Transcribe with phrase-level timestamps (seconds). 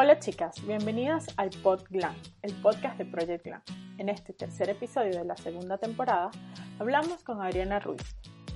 [0.00, 3.62] Hola chicas, bienvenidas al Pod Glam, el podcast de Project Glam.
[3.98, 6.30] En este tercer episodio de la segunda temporada
[6.78, 8.14] hablamos con Adriana Ruiz,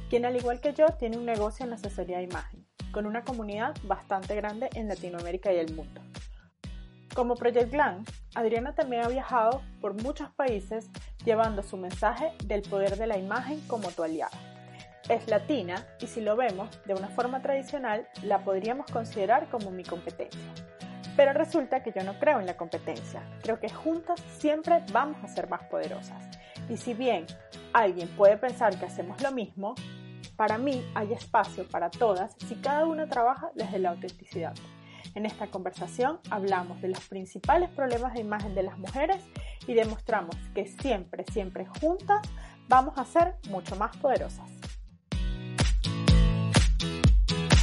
[0.09, 3.75] quien al igual que yo tiene un negocio en asesoría de imagen, con una comunidad
[3.83, 6.01] bastante grande en Latinoamérica y el mundo.
[7.13, 8.05] Como Project Glam,
[8.37, 10.91] Adriana también ha viajado por muchos países
[11.25, 14.39] llevando su mensaje del poder de la imagen como tu aliada.
[15.09, 19.83] Es latina y si lo vemos de una forma tradicional la podríamos considerar como mi
[19.83, 20.41] competencia.
[21.16, 25.29] Pero resulta que yo no creo en la competencia, creo que juntas siempre vamos a
[25.29, 26.23] ser más poderosas.
[26.68, 27.27] Y si bien
[27.73, 29.74] alguien puede pensar que hacemos lo mismo,
[30.37, 34.55] para mí hay espacio para todas si cada una trabaja desde la autenticidad.
[35.15, 39.23] En esta conversación hablamos de los principales problemas de imagen de las mujeres
[39.66, 42.23] y demostramos que siempre, siempre juntas
[42.68, 44.62] vamos a ser mucho más poderosas.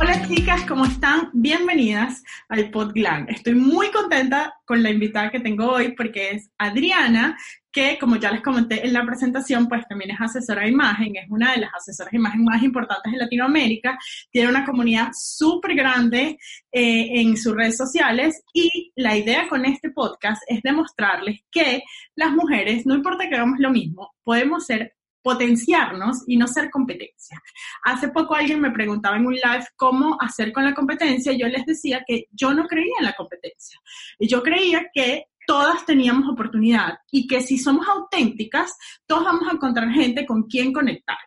[0.01, 1.29] Hola chicas, ¿cómo están?
[1.33, 3.27] Bienvenidas al Podglan.
[3.27, 7.37] Estoy muy contenta con la invitada que tengo hoy porque es Adriana,
[7.69, 11.29] que como ya les comenté en la presentación, pues también es asesora de imagen, es
[11.29, 13.99] una de las asesoras de imagen más importantes de Latinoamérica,
[14.31, 16.37] tiene una comunidad súper grande
[16.71, 21.83] eh, en sus redes sociales y la idea con este podcast es demostrarles que
[22.15, 27.41] las mujeres, no importa que hagamos lo mismo, podemos ser potenciarnos y no ser competencia.
[27.83, 31.33] Hace poco alguien me preguntaba en un live cómo hacer con la competencia.
[31.33, 33.79] Yo les decía que yo no creía en la competencia.
[34.19, 39.89] Yo creía que todas teníamos oportunidad y que si somos auténticas, todos vamos a encontrar
[39.89, 41.17] gente con quien conectar.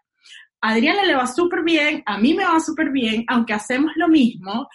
[0.60, 4.06] A Adriana le va súper bien, a mí me va súper bien, aunque hacemos lo
[4.06, 4.68] mismo.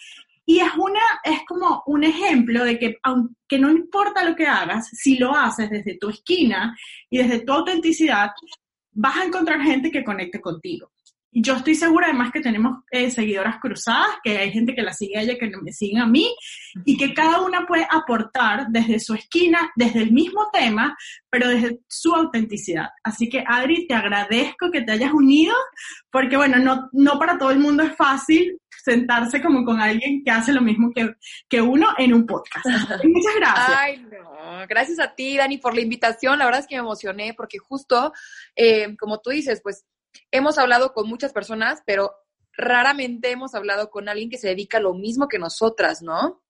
[0.46, 4.90] Y es, una, es como un ejemplo de que aunque no importa lo que hagas,
[4.90, 6.78] si lo haces desde tu esquina
[7.09, 8.31] y desde tu autenticidad,
[8.97, 10.91] vas a encontrar gente que conecte contigo.
[11.31, 15.18] Yo estoy segura además que tenemos eh, seguidoras cruzadas, que hay gente que la sigue
[15.18, 16.34] a ella, que me siguen a mí,
[16.84, 20.97] y que cada una puede aportar desde su esquina, desde el mismo tema,
[21.30, 22.88] pero desde su autenticidad.
[23.03, 25.53] Así que Adri, te agradezco que te hayas unido,
[26.09, 30.31] porque bueno, no, no para todo el mundo es fácil sentarse como con alguien que
[30.31, 31.14] hace lo mismo que,
[31.50, 32.66] que uno en un podcast.
[33.03, 33.78] Muchas gracias.
[33.78, 34.66] Ay, no.
[34.68, 36.40] Gracias a ti, Dani, por la invitación.
[36.40, 38.14] La verdad es que me emocioné porque justo,
[38.56, 39.86] eh, como tú dices, pues
[40.31, 42.14] hemos hablado con muchas personas, pero
[42.53, 46.42] raramente hemos hablado con alguien que se dedica a lo mismo que nosotras, ¿no?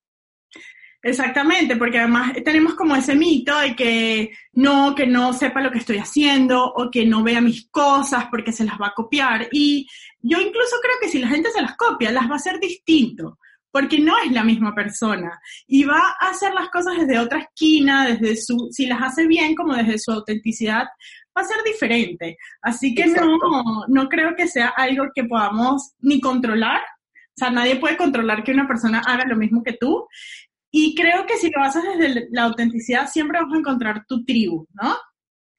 [1.02, 5.78] Exactamente, porque además tenemos como ese mito de que no, que no sepa lo que
[5.78, 9.48] estoy haciendo o que no vea mis cosas porque se las va a copiar.
[9.52, 9.88] Y
[10.22, 13.38] yo incluso creo que si la gente se las copia, las va a hacer distinto,
[13.72, 18.08] porque no es la misma persona y va a hacer las cosas desde otra esquina,
[18.08, 20.86] desde su, si las hace bien como desde su autenticidad,
[21.38, 22.38] va a ser diferente.
[22.62, 23.38] Así que no,
[23.88, 26.82] no creo que sea algo que podamos ni controlar.
[26.82, 30.08] O sea, nadie puede controlar que una persona haga lo mismo que tú.
[30.72, 34.68] Y creo que si lo haces desde la autenticidad, siempre vas a encontrar tu tribu,
[34.74, 34.98] ¿no?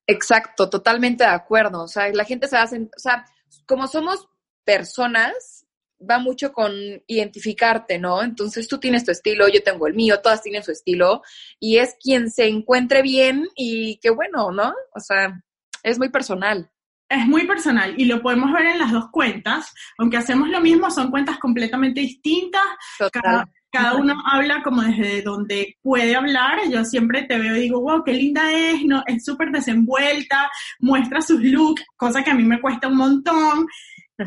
[0.06, 1.82] Exacto, totalmente de acuerdo.
[1.82, 3.24] O sea, la gente se hace, o sea,
[3.66, 4.28] como somos
[4.68, 5.64] personas,
[5.98, 6.70] va mucho con
[7.06, 8.22] identificarte, ¿no?
[8.22, 11.22] Entonces tú tienes tu estilo, yo tengo el mío, todas tienen su estilo,
[11.58, 14.74] y es quien se encuentre bien y qué bueno, ¿no?
[14.94, 15.42] O sea,
[15.82, 16.70] es muy personal.
[17.08, 20.90] Es muy personal y lo podemos ver en las dos cuentas, aunque hacemos lo mismo,
[20.90, 22.66] son cuentas completamente distintas.
[23.10, 26.58] Cada, cada, uno habla como desde donde puede hablar.
[26.70, 30.50] Yo siempre te veo y digo, wow, qué linda es, no, es súper desenvuelta,
[30.80, 33.66] muestra sus looks, cosa que a mí me cuesta un montón.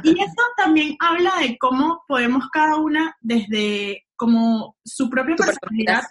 [0.03, 6.03] Y eso también habla de cómo podemos cada una desde como su propia personalidad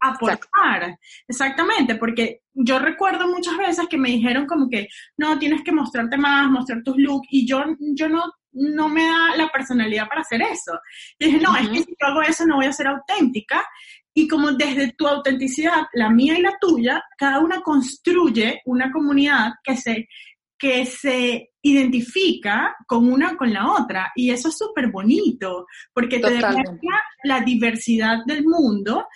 [0.00, 0.98] aportar.
[1.26, 6.16] Exactamente, porque yo recuerdo muchas veces que me dijeron como que, no, tienes que mostrarte
[6.16, 10.42] más, mostrar tus looks, y yo, yo no, no me da la personalidad para hacer
[10.42, 10.78] eso.
[11.18, 13.66] Y dije, no, es que si yo hago eso no voy a ser auténtica.
[14.14, 19.54] Y como desde tu autenticidad, la mía y la tuya, cada una construye una comunidad
[19.62, 20.08] que se,
[20.58, 24.12] que se identifica con una con la otra.
[24.14, 29.06] Y eso es súper bonito, porque te demuestra la diversidad del mundo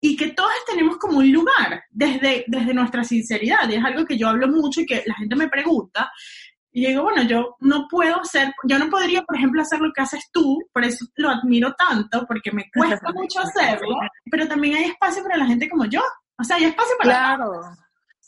[0.00, 3.68] y que todas tenemos como un lugar desde, desde nuestra sinceridad.
[3.70, 6.10] Y es algo que yo hablo mucho y que la gente me pregunta.
[6.72, 9.92] Y yo digo, bueno, yo no puedo hacer, yo no podría, por ejemplo, hacer lo
[9.94, 13.96] que haces tú, por eso lo admiro tanto, porque me cuesta mucho hacerlo,
[14.30, 16.02] pero también hay espacio para la gente como yo.
[16.36, 17.36] O sea, hay espacio para...
[17.36, 17.62] Claro,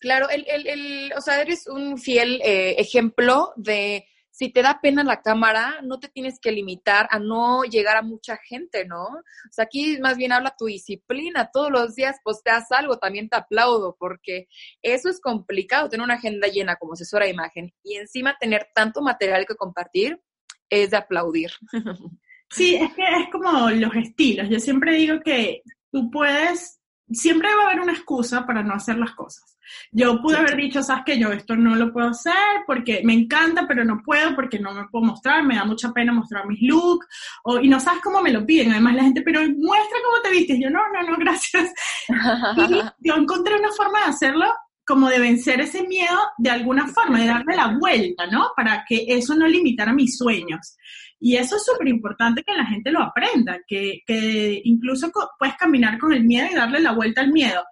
[0.00, 4.06] claro, el, el, el, o sea, eres un fiel eh, ejemplo de
[4.37, 8.02] si te da pena la cámara, no te tienes que limitar a no llegar a
[8.02, 9.04] mucha gente, ¿no?
[9.04, 13.37] O sea, aquí más bien habla tu disciplina, todos los días posteas algo, también te
[13.37, 14.46] aplaudo, porque
[14.82, 19.00] eso es complicado, tener una agenda llena como asesora de imagen y encima tener tanto
[19.00, 20.20] material que compartir,
[20.69, 21.52] es de aplaudir.
[22.49, 24.49] Sí, es que es como los estilos.
[24.49, 28.99] Yo siempre digo que tú puedes, siempre va a haber una excusa para no hacer
[28.99, 29.55] las cosas.
[29.90, 32.34] Yo pude haber dicho, sabes que yo esto no lo puedo hacer
[32.66, 36.12] porque me encanta, pero no puedo porque no me puedo mostrar, me da mucha pena
[36.12, 37.06] mostrar mis looks,
[37.44, 38.72] o, y no sabes cómo me lo piden.
[38.72, 40.58] Además, la gente, pero muestra cómo te vistes.
[40.60, 41.72] Yo, no, no, no, gracias.
[42.56, 44.46] y yo encontré una forma de hacerlo
[44.86, 48.50] como de vencer ese miedo de alguna forma, de darle la vuelta, ¿no?
[48.54, 50.76] Para que eso no limitara mis sueños.
[51.18, 55.98] Y eso es súper importante que la gente lo aprenda, que, que incluso puedes caminar
[55.98, 57.64] con el miedo y darle la vuelta al miedo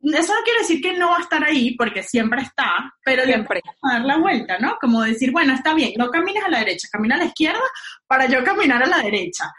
[0.00, 3.60] eso no quiere decir que no va a estar ahí, porque siempre está, pero siempre
[3.82, 4.76] a dar la vuelta, ¿no?
[4.80, 7.60] Como decir, bueno, está bien, no camines a la derecha, camina a la izquierda
[8.06, 9.52] para yo caminar a la derecha.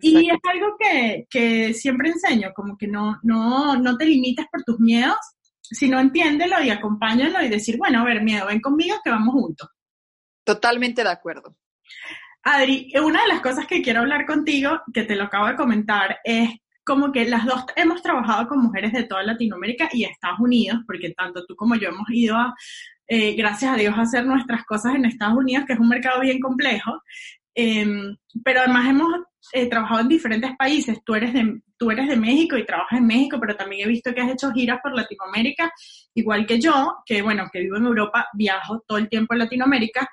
[0.00, 4.62] Y es algo que, que, siempre enseño, como que no, no, no te limites por
[4.62, 5.18] tus miedos,
[5.60, 9.68] sino entiéndelo y acompáñalo y decir, bueno, a ver, miedo, ven conmigo que vamos juntos.
[10.44, 11.56] Totalmente de acuerdo.
[12.44, 16.18] Adri, una de las cosas que quiero hablar contigo, que te lo acabo de comentar,
[16.24, 16.50] es
[16.84, 21.10] como que las dos hemos trabajado con mujeres de toda Latinoamérica y Estados Unidos, porque
[21.10, 22.54] tanto tú como yo hemos ido a,
[23.06, 26.20] eh, gracias a Dios, a hacer nuestras cosas en Estados Unidos, que es un mercado
[26.20, 27.02] bien complejo.
[27.54, 29.08] Em, pero además hemos
[29.52, 30.98] eh, trabajado en diferentes países.
[31.04, 34.14] Tú eres, de, tú eres de México y trabajas en México, pero también he visto
[34.14, 35.72] que has hecho giras por Latinoamérica,
[36.14, 40.08] igual que yo, que bueno, que vivo en Europa, viajo todo el tiempo en Latinoamérica.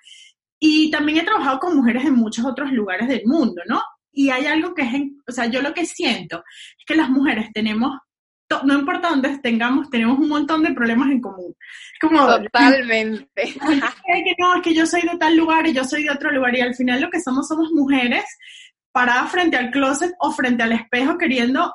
[0.60, 3.82] Y también he trabajado con mujeres de muchos otros lugares del mundo, ¿no?
[4.12, 4.94] Y hay algo que es,
[5.28, 6.44] o sea, yo lo que siento
[6.78, 7.98] es que las mujeres tenemos,
[8.64, 11.56] no importa dónde tengamos, tenemos un montón de problemas en común.
[12.02, 13.30] Como, Totalmente.
[13.46, 16.32] Es que no, es que yo soy de tal lugar y yo soy de otro
[16.32, 18.26] lugar y al final lo que somos somos mujeres
[18.92, 21.74] paradas frente al closet o frente al espejo queriendo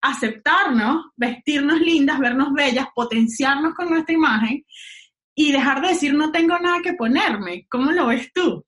[0.00, 4.64] aceptarnos, vestirnos lindas, vernos bellas, potenciarnos con nuestra imagen
[5.34, 7.66] y dejar de decir no tengo nada que ponerme.
[7.68, 8.64] ¿Cómo lo ves tú?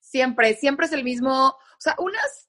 [0.00, 2.48] Siempre, siempre es el mismo, o sea, unas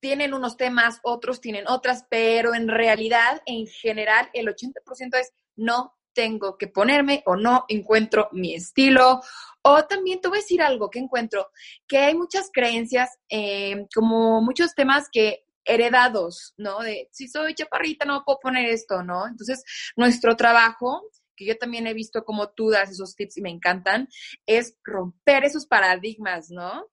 [0.00, 5.96] tienen unos temas, otros tienen otras, pero en realidad, en general, el 80% es no
[6.12, 9.20] tengo que ponerme o no encuentro mi estilo.
[9.62, 11.50] O también te voy a decir algo que encuentro,
[11.86, 16.78] que hay muchas creencias, eh, como muchos temas que heredados, ¿no?
[16.80, 19.26] De si soy chaparrita no puedo poner esto, ¿no?
[19.26, 19.64] Entonces,
[19.96, 21.02] nuestro trabajo,
[21.36, 24.08] que yo también he visto como tú das esos tips y me encantan,
[24.46, 26.86] es romper esos paradigmas, ¿no?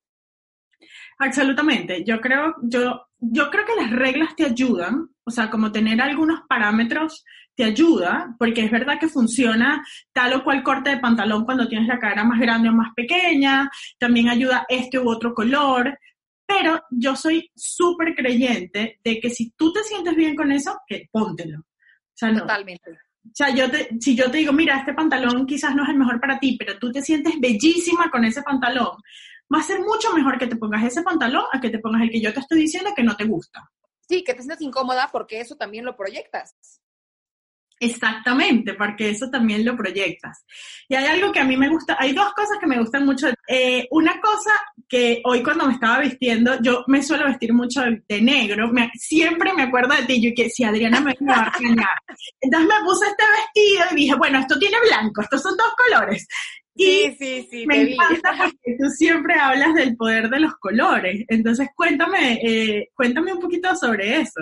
[1.20, 2.04] Absolutamente.
[2.04, 6.42] Yo creo, yo, yo creo que las reglas te ayudan, o sea, como tener algunos
[6.48, 7.24] parámetros
[7.56, 11.88] te ayuda, porque es verdad que funciona tal o cual corte de pantalón cuando tienes
[11.88, 13.70] la cadera más grande o más pequeña,
[14.00, 15.98] también ayuda este u otro color,
[16.46, 21.08] pero yo soy súper creyente de que si tú te sientes bien con eso, que
[21.12, 21.60] póntelo.
[21.60, 22.92] O sea, Totalmente.
[23.26, 25.98] O sea, yo te, si yo te digo, mira, este pantalón quizás no es el
[25.98, 28.98] mejor para ti, pero tú te sientes bellísima con ese pantalón,
[29.54, 32.12] va a ser mucho mejor que te pongas ese pantalón a que te pongas el
[32.12, 33.70] que yo te estoy diciendo que no te gusta.
[34.08, 36.56] Sí, que te sientas incómoda porque eso también lo proyectas.
[37.80, 40.46] Exactamente, porque eso también lo proyectas.
[40.88, 43.28] Y hay algo que a mí me gusta, hay dos cosas que me gustan mucho.
[43.48, 44.52] Eh, una cosa
[44.88, 49.64] que hoy cuando me estaba vistiendo, yo me suelo vestir mucho de, negro, siempre me
[49.64, 51.98] acuerdo de ti, yo que si Adriana me va a engañar.
[52.40, 56.26] Entonces me puse este vestido y dije, bueno, esto tiene blanco, estos son dos colores.
[56.76, 57.68] Sí, sí, sí.
[57.68, 61.24] Me encanta porque tú siempre hablas del poder de los colores.
[61.28, 64.42] Entonces, cuéntame, eh, cuéntame un poquito sobre eso.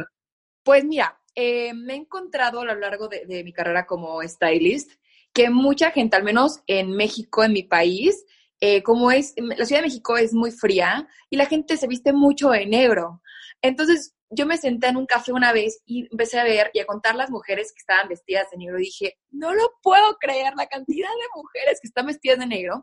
[0.63, 4.91] Pues mira, eh, me he encontrado a lo largo de, mi carrera como stylist
[5.33, 8.25] que mucha gente, al menos en México, en mi país,
[8.59, 12.11] eh, como es, la Ciudad de México es muy fría y la gente se viste
[12.13, 13.21] mucho de negro.
[13.61, 16.85] Entonces, yo me senté en un café una vez y empecé a ver y a
[16.85, 18.79] contar las mujeres que estaban vestidas de negro.
[18.79, 22.81] Y dije, no lo puedo creer, la cantidad de mujeres que están vestidas de negro.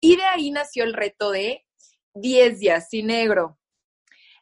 [0.00, 1.64] Y de ahí nació el reto de
[2.14, 3.58] 10 días sin negro.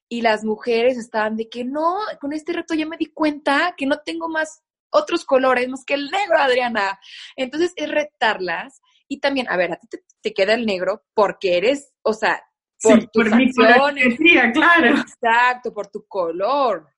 [0.08, 3.86] Y las mujeres estaban de que no, con este reto ya me di cuenta que
[3.86, 6.98] no tengo más otros colores más que el negro, Adriana.
[7.36, 11.56] Entonces es retarlas y también, a ver, a ti te, te queda el negro porque
[11.56, 12.42] eres, o sea,
[12.82, 13.52] por tus por mi
[14.52, 15.00] claro.
[15.00, 16.88] Exacto, por tu color.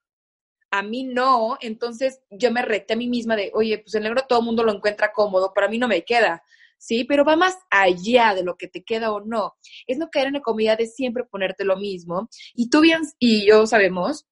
[0.70, 4.24] A mí no, entonces yo me reté a mí misma de, oye, pues el negro
[4.26, 6.42] todo el mundo lo encuentra cómodo, para mí no me queda.
[6.82, 7.04] ¿sí?
[7.04, 9.54] Pero va más allá de lo que te queda o no.
[9.86, 12.28] Es no caer en la comida de siempre ponerte lo mismo.
[12.54, 14.26] Y tú bien, y yo sabemos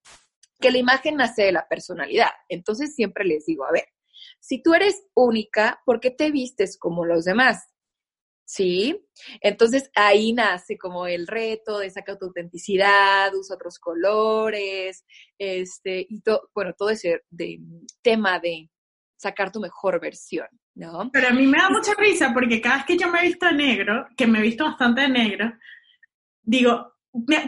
[0.61, 2.30] que la imagen nace de la personalidad.
[2.49, 3.85] Entonces siempre les digo, a ver,
[4.40, 7.69] si tú eres única, ¿por qué te vistes como los demás?
[8.50, 9.00] ¿Sí?
[9.40, 15.04] Entonces ahí nace como el reto de sacar tu autenticidad, usa otros colores,
[15.38, 17.61] este, y todo, bueno, todo ese de,
[18.02, 18.69] tema de
[19.16, 21.11] sacar tu mejor versión, ¿no?
[21.12, 23.47] Pero a mí me da mucha risa porque cada vez que yo me he visto
[23.47, 25.52] de negro, que me he visto bastante de negro,
[26.42, 26.97] digo,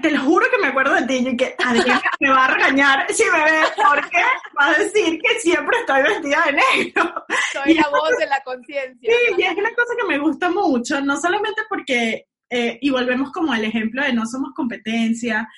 [0.01, 3.07] te lo juro que me acuerdo de ti y que Adriana me va a regañar
[3.13, 4.23] si me ve porque
[4.61, 7.25] va a decir que siempre estoy vestida de negro.
[7.65, 9.11] Soy la voz de la conciencia.
[9.11, 13.31] Sí, y es una cosa que me gusta mucho, no solamente porque, eh, y volvemos
[13.33, 15.49] como al ejemplo de no somos competencia,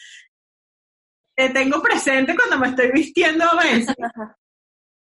[1.37, 3.95] te tengo presente cuando me estoy vistiendo a veces.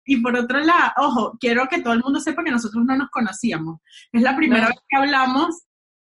[0.04, 3.08] Y por otro lado, ojo, quiero que todo el mundo sepa que nosotros no nos
[3.08, 3.78] conocíamos.
[4.10, 5.62] Es la primera vez que hablamos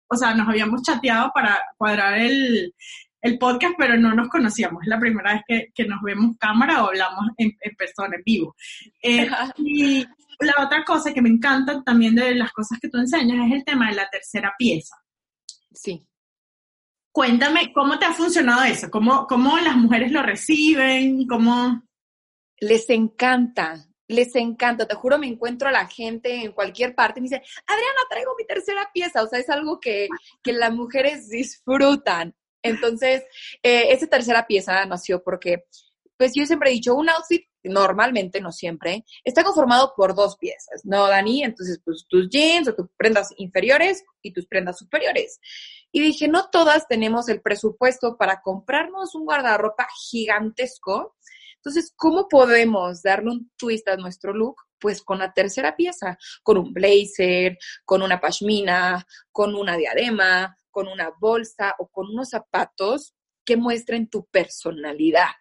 [0.07, 2.73] o sea, nos habíamos chateado para cuadrar el,
[3.39, 4.83] podcast, pero no nos conocíamos.
[4.83, 8.55] Es la primera vez que, que nos vemos cámara o hablamos en, persona, en vivo.
[9.01, 9.27] Eh,
[9.57, 10.05] y
[10.39, 13.65] la otra cosa que me encanta también de las cosas que tú enseñas es el
[13.65, 14.95] tema de la tercera pieza.
[15.73, 16.05] Sí.
[17.11, 18.89] Cuéntame, ¿cómo te ha funcionado eso?
[18.89, 21.27] ¿Cómo, cómo las mujeres lo reciben?
[21.27, 21.83] ¿Cómo...?
[22.59, 27.23] Les encanta les encanta, te juro, me encuentro a la gente en cualquier parte y
[27.23, 30.07] me dice, Adriana, traigo mi tercera pieza, o sea, es algo que,
[30.45, 32.35] las mujeres disfrutan.
[32.61, 33.23] Entonces,
[33.61, 35.65] eh, esa tercera pieza nació porque,
[36.17, 40.81] pues yo siempre he dicho, un outfit normalmente, no siempre, está conformado por dos piezas,
[40.83, 41.43] ¿no, Dani?
[41.43, 45.39] Entonces, pues tus jeans o tus prendas inferiores y tus prendas superiores.
[45.91, 51.15] Y dije, no todas tenemos el presupuesto para comprarnos un guardarropa gigantesco
[51.65, 54.57] entonces, ¿cómo podemos darle un twist a nuestro look?
[54.79, 60.87] Pues con la tercera pieza, con un blazer, con una pashmina, con una diadema, con
[60.87, 65.31] una bolsa o con unos zapatos que muestren tu personalidad.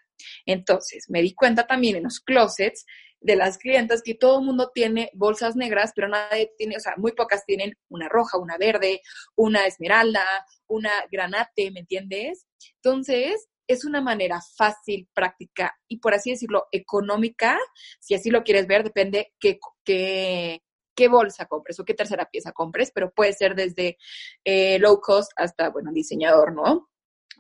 [0.46, 2.84] Entonces, me di cuenta también en los closets
[3.20, 6.92] de las clientas que todo el mundo tiene bolsas negras, pero nadie tiene, o sea,
[6.98, 9.00] muy pocas tienen una roja, una verde,
[9.34, 10.26] una esmeralda,
[10.66, 12.46] una granate, ¿me entiendes?
[12.82, 17.58] Entonces, es una manera fácil, práctica y por así decirlo, económica,
[17.98, 20.62] si así lo quieres ver, depende qué, qué,
[20.94, 23.96] qué bolsa compres o qué tercera pieza compres, pero puede ser desde
[24.44, 26.90] eh, low cost hasta, bueno, diseñador, ¿no?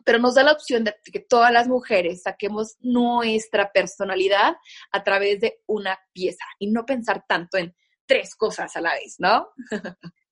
[0.04, 4.56] Pero nos da la opción de que todas las mujeres saquemos nuestra personalidad
[4.92, 7.74] a través de una pieza y no pensar tanto en
[8.06, 9.48] tres cosas a la vez, ¿no?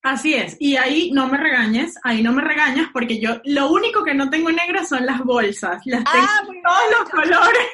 [0.03, 4.03] Así es, y ahí no me regañes, ahí no me regañas porque yo lo único
[4.03, 7.67] que no tengo negras son las bolsas, las tengo ah, todos los colores.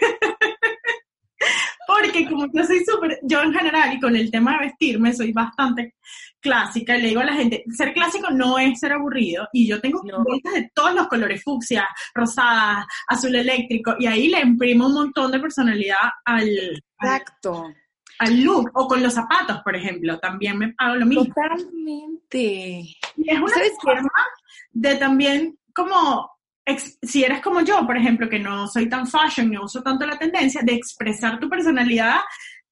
[2.08, 5.32] Porque como yo soy súper, yo en general y con el tema de vestirme soy
[5.32, 5.94] bastante
[6.40, 9.80] clásica y le digo a la gente, ser clásico no es ser aburrido y yo
[9.80, 14.94] tengo bolsas de todos los colores, fucsia, rosada, azul eléctrico y ahí le imprimo un
[14.94, 16.48] montón de personalidad al...
[17.00, 17.66] Exacto
[18.20, 21.24] al look o con los zapatos, por ejemplo, también me hago lo mismo.
[21.26, 22.96] Totalmente.
[23.16, 24.10] Y es una forma
[24.72, 26.28] de también como
[27.02, 30.18] si eres como yo, por ejemplo, que no soy tan fashion, no uso tanto la
[30.18, 32.20] tendencia, de expresar tu personalidad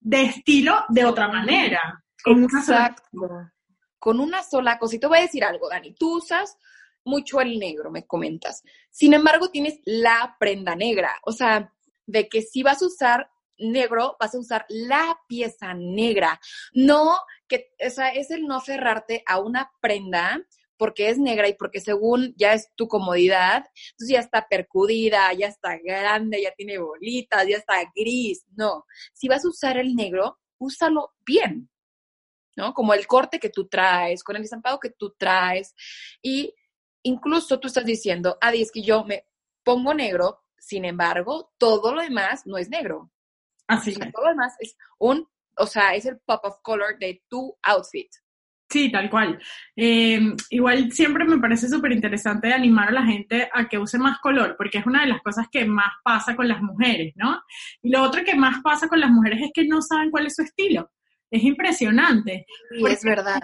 [0.00, 2.05] de estilo de otra manera.
[2.23, 3.03] Con Exacto.
[3.12, 3.53] Una sola...
[3.99, 4.97] Con una sola cosa.
[4.97, 5.95] Y te voy a decir algo, Dani.
[5.95, 6.57] Tú usas
[7.05, 8.62] mucho el negro, me comentas.
[8.91, 11.19] Sin embargo, tienes la prenda negra.
[11.23, 11.73] O sea,
[12.07, 16.41] de que si vas a usar negro, vas a usar la pieza negra.
[16.73, 20.41] No, que, o sea, es el no cerrarte a una prenda
[20.76, 25.49] porque es negra y porque según ya es tu comodidad, entonces ya está percudida, ya
[25.49, 28.45] está grande, ya tiene bolitas, ya está gris.
[28.56, 31.71] No, si vas a usar el negro, úsalo bien,
[32.56, 32.73] ¿no?
[32.75, 35.75] Como el corte que tú traes, con el estampado que tú traes.
[36.23, 36.54] Y
[37.02, 39.26] incluso tú estás diciendo, Adi, es que yo me
[39.62, 43.11] pongo negro, sin embargo, todo lo demás no es negro.
[43.68, 47.56] Así Todo lo demás es un, o sea, es el pop of color de tu
[47.62, 48.09] outfit.
[48.76, 49.38] Sí, tal cual.
[49.75, 54.18] Eh, igual siempre me parece súper interesante animar a la gente a que use más
[54.18, 57.40] color, porque es una de las cosas que más pasa con las mujeres, ¿no?
[57.83, 60.35] Y lo otro que más pasa con las mujeres es que no saben cuál es
[60.37, 60.90] su estilo.
[61.30, 62.45] Es impresionante.
[62.78, 63.40] Y es verdad.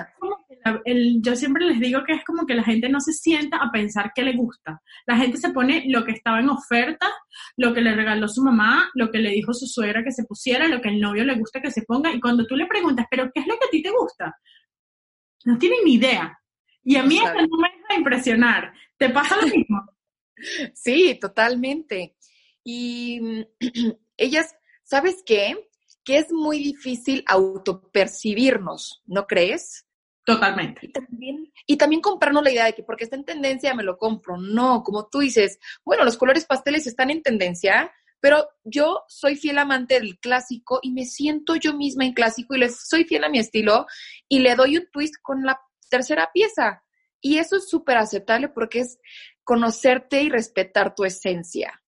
[1.22, 4.12] yo siempre les digo que es como que la gente no se sienta a pensar
[4.14, 4.82] qué le gusta.
[5.06, 7.10] La gente se pone lo que estaba en oferta,
[7.56, 10.68] lo que le regaló su mamá, lo que le dijo su suegra que se pusiera,
[10.68, 12.12] lo que el novio le gusta que se ponga.
[12.12, 14.36] Y cuando tú le preguntas, ¿pero qué es lo que a ti te gusta?
[15.44, 16.38] No tienen ni idea.
[16.84, 18.72] Y a mí eso no me deja impresionar.
[18.96, 19.82] ¿Te pasa lo mismo?
[20.74, 22.16] sí, totalmente.
[22.64, 23.46] Y
[24.16, 25.56] ellas, ¿sabes qué?
[26.04, 29.86] que es muy difícil autopercibirnos, ¿no crees?
[30.24, 30.86] Totalmente.
[30.86, 33.98] Y también, y también comprarnos la idea de que porque está en tendencia me lo
[33.98, 34.36] compro.
[34.36, 39.58] No, como tú dices, bueno, los colores pasteles están en tendencia, pero yo soy fiel
[39.58, 43.28] amante del clásico y me siento yo misma en clásico y le soy fiel a
[43.28, 43.84] mi estilo
[44.28, 45.60] y le doy un twist con la
[45.90, 46.84] tercera pieza.
[47.20, 49.00] Y eso es súper aceptable porque es
[49.42, 51.82] conocerte y respetar tu esencia.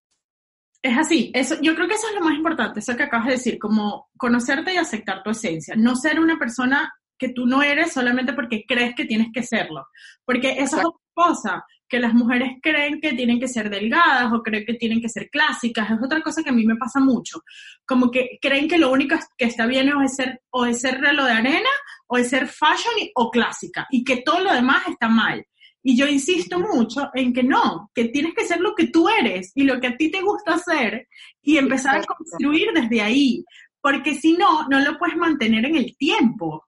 [0.82, 3.32] Es así, eso, yo creo que eso es lo más importante, eso que acabas de
[3.34, 7.92] decir, como conocerte y aceptar tu esencia, no ser una persona que tú no eres
[7.92, 9.86] solamente porque crees que tienes que serlo.
[10.24, 14.42] Porque esa es otra cosa, que las mujeres creen que tienen que ser delgadas o
[14.42, 17.42] creen que tienen que ser clásicas, es otra cosa que a mí me pasa mucho.
[17.86, 21.26] Como que creen que lo único que está bien es ser, o es ser reloj
[21.26, 21.70] de arena,
[22.06, 25.44] o es ser fashion o clásica, y que todo lo demás está mal.
[25.86, 29.52] Y yo insisto mucho en que no, que tienes que ser lo que tú eres
[29.54, 31.08] y lo que a ti te gusta hacer
[31.42, 33.44] y empezar a construir desde ahí,
[33.82, 36.64] porque si no, no lo puedes mantener en el tiempo.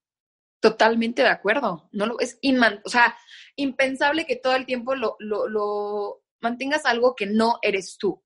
[0.60, 1.88] Totalmente de acuerdo.
[1.92, 3.16] No lo, es inman, o sea,
[3.56, 8.22] impensable que todo el tiempo lo, lo, lo mantengas algo que no eres tú.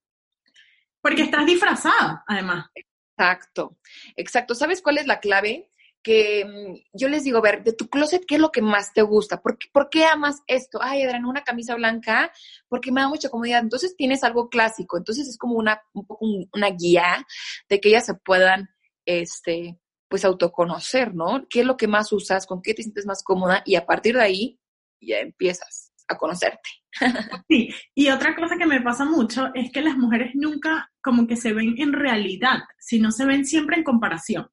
[1.00, 2.66] Porque estás disfrazada, además.
[2.74, 3.78] Exacto,
[4.16, 4.54] exacto.
[4.54, 5.70] ¿Sabes cuál es la clave?
[6.02, 8.92] Que mm, yo les digo, a ver, de tu closet, ¿qué es lo que más
[8.92, 9.40] te gusta?
[9.40, 10.78] ¿Por qué, ¿por qué amas esto?
[10.82, 12.32] Ay, Adriana, una camisa blanca,
[12.68, 13.60] porque me da mucha comodidad.
[13.60, 14.98] Entonces tienes algo clásico.
[14.98, 17.26] Entonces es como una, un poco una guía
[17.68, 18.68] de que ellas se puedan,
[19.06, 21.46] este, pues autoconocer, ¿no?
[21.48, 22.46] ¿Qué es lo que más usas?
[22.46, 23.62] ¿Con qué te sientes más cómoda?
[23.64, 24.59] Y a partir de ahí
[25.00, 26.68] ya empiezas a conocerte.
[27.48, 31.36] Sí, y otra cosa que me pasa mucho es que las mujeres nunca como que
[31.36, 34.48] se ven en realidad, sino se ven siempre en comparación.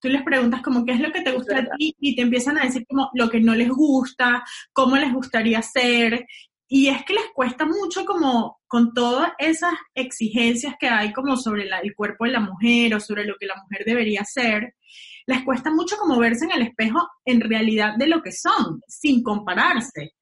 [0.00, 2.58] Tú les preguntas como qué es lo que te gusta a ti y te empiezan
[2.58, 6.26] a decir como lo que no les gusta, cómo les gustaría ser.
[6.66, 11.64] Y es que les cuesta mucho como con todas esas exigencias que hay como sobre
[11.64, 14.74] el cuerpo de la mujer o sobre lo que la mujer debería ser,
[15.26, 19.22] les cuesta mucho como verse en el espejo en realidad de lo que son, sin
[19.22, 20.12] compararse.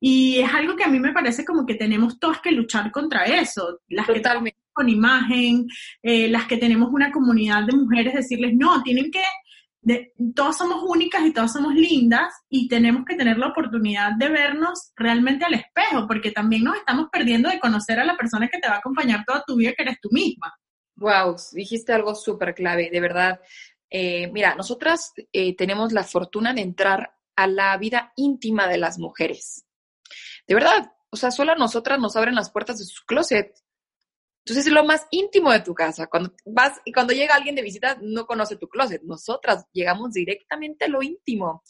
[0.00, 3.24] Y es algo que a mí me parece como que tenemos todas que luchar contra
[3.24, 3.80] eso.
[3.88, 5.66] Las que estamos con imagen,
[6.02, 9.22] eh, las que tenemos una comunidad de mujeres, decirles, no, tienen que,
[9.80, 14.28] de, todas somos únicas y todas somos lindas y tenemos que tener la oportunidad de
[14.28, 18.58] vernos realmente al espejo, porque también nos estamos perdiendo de conocer a la persona que
[18.58, 20.52] te va a acompañar toda tu vida, que eres tú misma.
[20.96, 23.40] Wow, dijiste algo súper clave, de verdad.
[23.98, 28.98] Eh, mira, nosotras eh, tenemos la fortuna de entrar a la vida íntima de las
[28.98, 29.64] mujeres.
[30.46, 33.54] De verdad, o sea, solo a nosotras nos abren las puertas de su closet.
[34.44, 36.08] Entonces es lo más íntimo de tu casa.
[36.08, 39.00] Cuando vas y cuando llega alguien de visita no conoce tu closet.
[39.02, 41.62] Nosotras llegamos directamente a lo íntimo.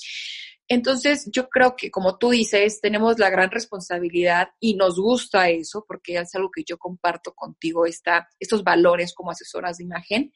[0.66, 5.84] Entonces yo creo que como tú dices, tenemos la gran responsabilidad y nos gusta eso
[5.86, 10.32] porque es algo que yo comparto contigo, esta, estos valores como asesoras de imagen,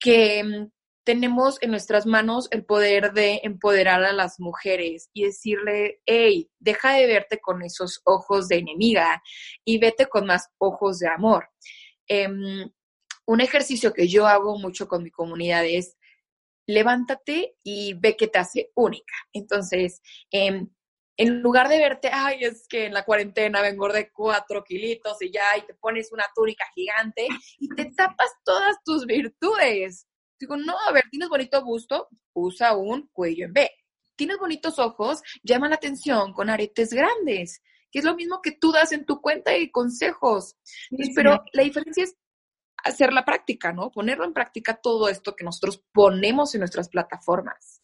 [0.00, 6.00] que mm, tenemos en nuestras manos el poder de empoderar a las mujeres y decirle,
[6.06, 9.22] hey, deja de verte con esos ojos de enemiga
[9.64, 11.48] y vete con más ojos de amor.
[12.06, 12.70] Em,
[13.26, 15.96] un ejercicio que yo hago mucho con mi comunidad es
[16.66, 19.14] levántate y ve que te hace única.
[19.32, 20.68] Entonces, em,
[21.16, 25.30] en lugar de verte, ay, es que en la cuarentena me engordé cuatro kilitos y
[25.32, 27.26] ya, y te pones una túnica gigante
[27.58, 30.06] y te tapas todas tus virtudes
[30.42, 33.70] Digo, no, a ver, tienes bonito busto, usa un cuello en B.
[34.16, 38.72] Tienes bonitos ojos, llama la atención con aretes grandes, que es lo mismo que tú
[38.72, 40.56] das en tu cuenta y consejos.
[41.14, 42.16] pero la diferencia es
[42.78, 43.92] hacer la práctica, ¿no?
[43.92, 47.80] Ponerlo en práctica todo esto que nosotros ponemos en nuestras plataformas.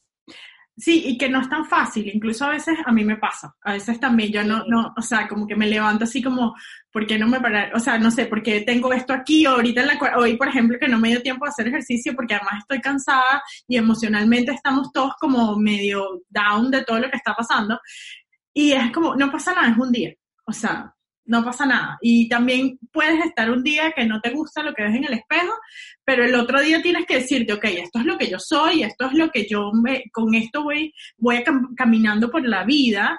[0.79, 3.73] Sí, y que no es tan fácil, incluso a veces a mí me pasa, a
[3.73, 6.55] veces también yo no, no, o sea, como que me levanto así como,
[6.93, 7.75] ¿por qué no me parar?
[7.75, 10.87] O sea, no sé, porque tengo esto aquí, ahorita en la, hoy por ejemplo que
[10.87, 15.15] no me dio tiempo de hacer ejercicio porque además estoy cansada y emocionalmente estamos todos
[15.19, 17.81] como medio down de todo lo que está pasando
[18.55, 20.15] y es como, no pasa nada, es un día,
[20.47, 20.95] o sea,
[21.29, 21.99] no pasa nada.
[22.01, 25.13] Y también puedes estar un día que no te gusta lo que ves en el
[25.13, 25.53] espejo,
[26.05, 29.07] pero el otro día tienes que decirte, ok, esto es lo que yo soy, esto
[29.07, 31.45] es lo que yo me, con esto voy, voy
[31.77, 33.19] caminando por la vida.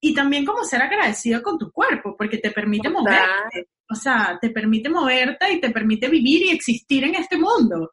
[0.00, 3.68] Y también como ser agradecido con tu cuerpo, porque te permite moverte.
[3.90, 7.92] O sea, te permite moverte y te permite vivir y existir en este mundo.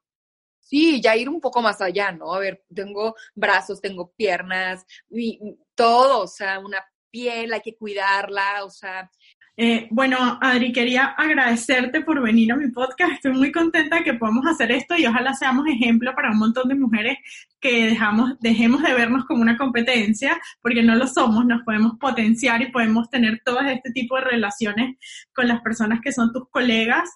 [0.59, 2.33] Sí, ya ir un poco más allá, ¿no?
[2.33, 5.39] A ver, tengo brazos, tengo piernas, y
[5.73, 6.83] todo, o sea, una
[7.15, 9.09] piel, hay que cuidarla, o sea,
[9.57, 13.13] eh, bueno, Adri, quería agradecerte por venir a mi podcast.
[13.13, 16.67] Estoy muy contenta de que podamos hacer esto y ojalá seamos ejemplo para un montón
[16.67, 17.17] de mujeres
[17.61, 22.61] que dejamos, dejemos de vernos como una competencia, porque no lo somos, nos podemos potenciar
[22.61, 24.97] y podemos tener todo este tipo de relaciones
[25.33, 27.09] con las personas que son tus colegas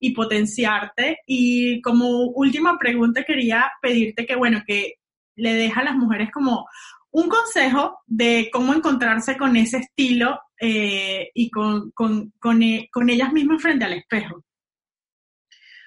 [0.00, 1.18] y potenciarte.
[1.28, 4.94] Y como última pregunta quería pedirte que, bueno, que
[5.36, 6.66] le deja a las mujeres como
[7.14, 13.08] un consejo de cómo encontrarse con ese estilo eh, y con, con, con, e, con,
[13.08, 14.44] ellas mismas frente al espejo.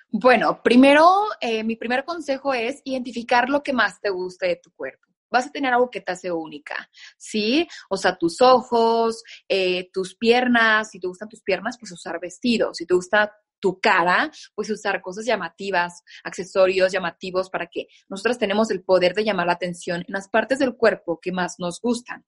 [0.09, 4.71] Bueno, primero, eh, mi primer consejo es identificar lo que más te guste de tu
[4.71, 7.67] cuerpo vas a tener algo que te hace única, ¿sí?
[7.89, 12.77] O sea, tus ojos, eh, tus piernas, si te gustan tus piernas, pues usar vestidos,
[12.77, 18.71] si te gusta tu cara, pues usar cosas llamativas, accesorios llamativos para que nosotros tenemos
[18.71, 22.25] el poder de llamar la atención en las partes del cuerpo que más nos gustan.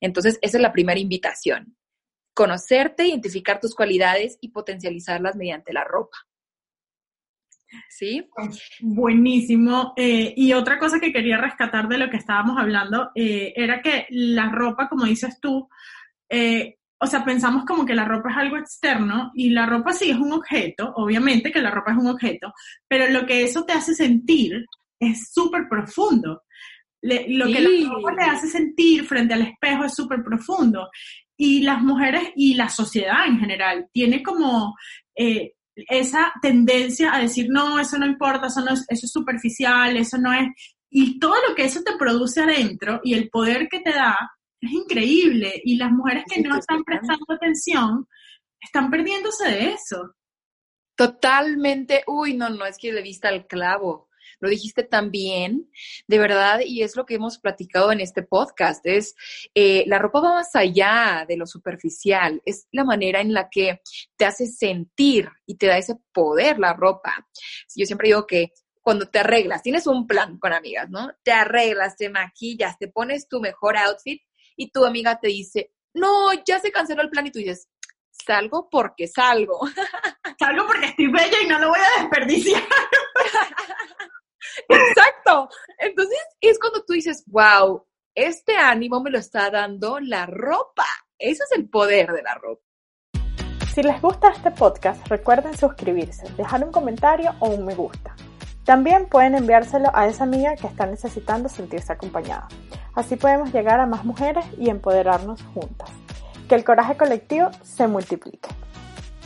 [0.00, 1.76] Entonces, esa es la primera invitación.
[2.34, 6.16] Conocerte, identificar tus cualidades y potencializarlas mediante la ropa.
[7.88, 8.28] ¿Sí?
[8.80, 9.94] Buenísimo.
[9.96, 14.06] Eh, y otra cosa que quería rescatar de lo que estábamos hablando eh, era que
[14.10, 15.68] la ropa, como dices tú,
[16.28, 20.10] eh, o sea, pensamos como que la ropa es algo externo y la ropa sí
[20.10, 22.54] es un objeto, obviamente que la ropa es un objeto,
[22.86, 24.64] pero lo que eso te hace sentir
[25.00, 26.42] es súper profundo.
[27.02, 30.88] lo que la ropa te hace sentir frente al espejo es súper profundo.
[31.36, 34.76] Y las mujeres y la sociedad en general tiene como
[35.16, 39.96] eh, esa tendencia a decir, no, eso no importa, eso, no es, eso es superficial,
[39.96, 40.46] eso no es...
[40.88, 44.16] Y todo lo que eso te produce adentro y el poder que te da
[44.62, 45.60] es increíble.
[45.64, 48.06] Y las mujeres que no están prestando atención
[48.60, 50.14] están perdiéndose de eso.
[50.96, 52.04] Totalmente.
[52.06, 54.08] Uy, no, no, es que le viste al clavo.
[54.38, 55.70] Lo dijiste también,
[56.08, 59.14] de verdad, y es lo que hemos platicado en este podcast, es
[59.54, 63.80] eh, la ropa va más allá de lo superficial, es la manera en la que
[64.16, 67.28] te hace sentir y te da ese poder la ropa.
[67.76, 71.12] Yo siempre digo que cuando te arreglas, tienes un plan con amigas, ¿no?
[71.22, 74.22] Te arreglas, te maquillas, te pones tu mejor outfit
[74.62, 77.68] y tu amiga te dice, no, ya se canceló el plan y tú dices,
[78.10, 79.60] salgo porque salgo.
[80.38, 82.62] Salgo porque estoy bella y no lo voy a desperdiciar.
[84.68, 85.48] Exacto.
[85.78, 90.86] Entonces es cuando tú dices, wow, este ánimo me lo está dando la ropa.
[91.18, 92.62] Ese es el poder de la ropa.
[93.72, 98.16] Si les gusta este podcast, recuerden suscribirse, dejar un comentario o un me gusta.
[98.64, 102.46] También pueden enviárselo a esa amiga que está necesitando sentirse acompañada.
[102.94, 105.90] Así podemos llegar a más mujeres y empoderarnos juntas.
[106.48, 108.48] Que el coraje colectivo se multiplique.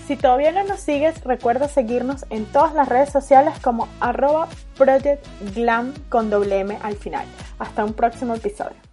[0.06, 5.26] Si todavía no nos sigues, recuerda seguirnos en todas las redes sociales como arroba Project
[5.54, 7.26] Glam con doble M al final.
[7.58, 8.85] Hasta un próximo episodio.